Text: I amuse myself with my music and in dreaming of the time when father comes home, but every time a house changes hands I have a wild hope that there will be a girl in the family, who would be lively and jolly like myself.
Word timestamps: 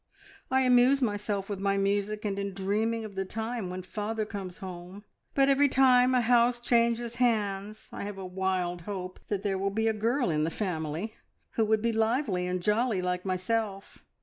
I 0.49 0.63
amuse 0.63 0.99
myself 0.99 1.47
with 1.47 1.59
my 1.59 1.77
music 1.77 2.25
and 2.25 2.39
in 2.39 2.55
dreaming 2.55 3.05
of 3.05 3.13
the 3.13 3.23
time 3.23 3.69
when 3.69 3.83
father 3.83 4.25
comes 4.25 4.57
home, 4.57 5.03
but 5.35 5.47
every 5.47 5.69
time 5.69 6.15
a 6.15 6.21
house 6.21 6.59
changes 6.59 7.17
hands 7.17 7.87
I 7.91 8.01
have 8.05 8.17
a 8.17 8.25
wild 8.25 8.81
hope 8.89 9.19
that 9.27 9.43
there 9.43 9.59
will 9.59 9.69
be 9.69 9.87
a 9.87 9.93
girl 9.93 10.31
in 10.31 10.43
the 10.43 10.49
family, 10.49 11.13
who 11.51 11.65
would 11.65 11.83
be 11.83 11.93
lively 11.93 12.47
and 12.47 12.63
jolly 12.63 13.03
like 13.03 13.25
myself. 13.25 13.99